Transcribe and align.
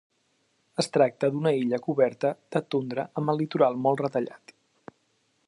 Es 0.83 0.87
tracta 0.95 1.29
d'una 1.35 1.51
illa 1.59 1.79
coberta 1.89 2.33
de 2.57 2.63
tundra 2.77 3.07
amb 3.23 3.35
el 3.35 3.41
litoral 3.43 3.79
molt 3.87 4.03
retallat. 4.07 4.57